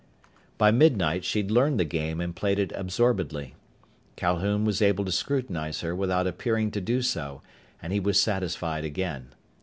[0.57, 3.53] By midnight she'd learned the game and played it absorbedly.
[4.15, 7.43] Calhoun was able to scrutinize her without appearing to do so,
[7.83, 9.29] and he was satisfied again.